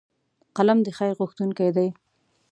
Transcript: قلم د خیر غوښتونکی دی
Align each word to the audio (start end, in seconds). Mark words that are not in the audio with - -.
قلم 0.57 0.79
د 0.83 0.87
خیر 0.97 1.11
غوښتونکی 1.19 1.69
دی 1.75 1.87